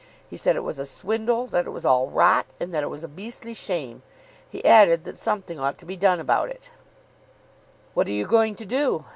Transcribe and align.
He 0.31 0.35
said 0.35 0.55
it 0.55 0.63
was 0.63 0.79
a 0.79 0.85
swindle, 0.87 1.45
that 1.45 1.67
it 1.67 1.69
was 1.69 1.85
all 1.85 2.09
rot, 2.09 2.47
and 2.59 2.73
that 2.73 2.81
it 2.81 2.89
was 2.89 3.03
a 3.03 3.07
beastly 3.07 3.53
shame. 3.53 4.01
He 4.49 4.65
added 4.65 5.03
that 5.03 5.15
something 5.15 5.59
ought 5.59 5.77
to 5.77 5.85
be 5.85 5.95
done 5.95 6.19
about 6.19 6.49
it. 6.49 6.71
"What 7.93 8.07
are 8.07 8.11
you 8.11 8.25
going 8.25 8.55
to 8.55 8.65
do?" 8.65 9.05